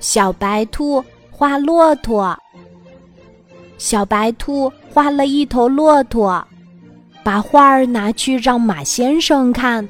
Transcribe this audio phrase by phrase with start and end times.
[0.00, 2.36] 小白兔画骆驼。
[3.78, 6.46] 小白兔画了一头骆驼，
[7.24, 9.88] 把画儿拿去让马先生看，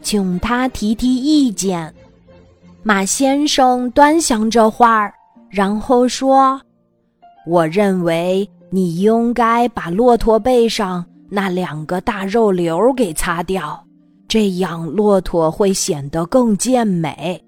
[0.00, 1.92] 请他提提意见。
[2.84, 5.12] 马先生端详着画儿，
[5.48, 6.60] 然后说
[7.46, 13.84] ：“我认为你应该把骆驼背上那两个大肉瘤给擦掉，
[14.28, 17.42] 这样骆驼会显得更健美。”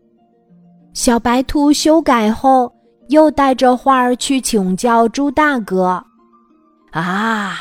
[0.95, 2.73] 小白兔修改后，
[3.09, 6.01] 又带着画儿去请教猪大哥。
[6.93, 7.57] 啊，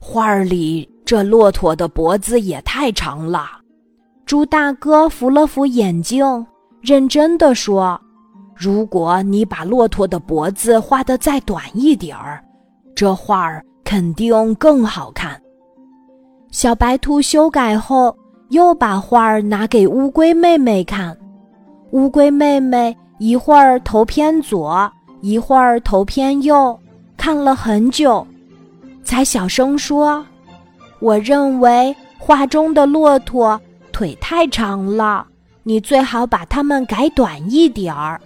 [0.00, 3.46] 画儿里这骆驼的脖子也太长了。
[4.24, 6.24] 猪大哥扶了扶眼镜，
[6.80, 8.00] 认真的说
[8.56, 12.42] ：“如果你把骆驼的脖子画得再短一点儿，
[12.96, 15.38] 这画儿肯定更好看。”
[16.50, 18.16] 小白兔修改后，
[18.48, 21.14] 又把画儿拿给乌龟妹妹看。
[21.92, 24.90] 乌龟妹妹一会儿头偏左，
[25.22, 26.78] 一会儿头偏右，
[27.16, 28.26] 看了很久，
[29.02, 30.24] 才小声说
[31.00, 33.58] ：“我认为画中的骆驼
[33.90, 35.26] 腿太长了，
[35.62, 38.20] 你最好把它们改短一点儿。”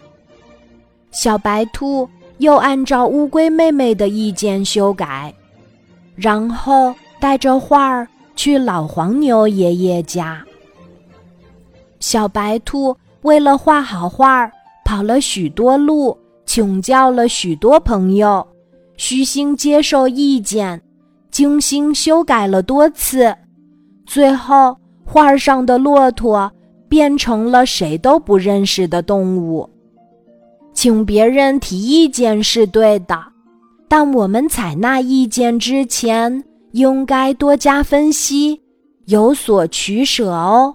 [1.13, 5.33] 小白兔又按照乌龟妹妹的意见修改，
[6.17, 10.45] 然后带着画儿去老黄牛爷爷家。
[12.01, 12.97] 小白兔。
[13.23, 14.53] 为了画好画儿，
[14.85, 18.47] 跑了许多路，请教了许多朋友，
[18.97, 20.81] 虚心接受意见，
[21.31, 23.35] 精心修改了多次，
[24.05, 26.51] 最后画上的骆驼
[26.89, 29.69] 变成了谁都不认识的动物。
[30.73, 33.19] 请别人提意见是对的，
[33.89, 36.43] 但我们采纳意见之前，
[36.73, 38.61] 应该多加分析，
[39.05, 40.75] 有所取舍哦。